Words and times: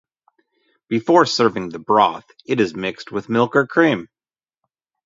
Before 0.87 1.27
serving 1.27 1.69
the 1.69 1.77
broth, 1.77 2.25
it 2.47 2.59
is 2.59 2.73
mixed 2.73 3.11
with 3.11 3.29
milk 3.29 3.55
or 3.55 3.67
cream. 3.67 4.09